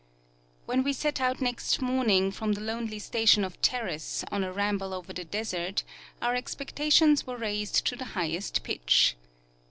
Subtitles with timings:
[0.65, 4.95] When we set out next morning from the lonely station of Terrace on a ramble
[4.95, 5.83] over the desert
[6.23, 9.15] our expectations were raised to the highest pitch.